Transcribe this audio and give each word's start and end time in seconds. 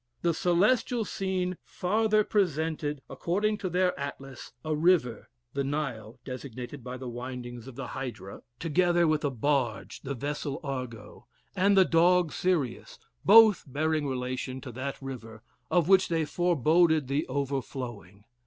The 0.23 0.33
celestial 0.33 1.05
scene 1.05 1.57
farther 1.63 2.23
presented, 2.23 3.03
according 3.07 3.59
to 3.59 3.69
their 3.69 3.93
Atlas, 3.99 4.51
a 4.65 4.75
river 4.75 5.29
(the 5.53 5.63
Nile, 5.63 6.17
designated 6.25 6.83
by 6.83 6.97
the 6.97 7.07
windings 7.07 7.67
of 7.67 7.75
the 7.75 7.85
Hydra;) 7.85 8.41
together 8.57 9.07
with 9.07 9.23
a 9.23 9.29
barge 9.29 10.01
(the 10.01 10.15
vessel 10.15 10.59
Argo,) 10.63 11.27
and 11.55 11.77
the 11.77 11.85
dog 11.85 12.31
Sirius, 12.31 12.97
both 13.23 13.63
bearing 13.67 14.07
relation 14.07 14.59
to 14.61 14.71
that 14.71 14.99
river, 15.03 15.43
of 15.69 15.87
which 15.87 16.07
they 16.07 16.25
foreboded 16.25 17.07
the 17.07 17.27
overflowing. 17.27 18.23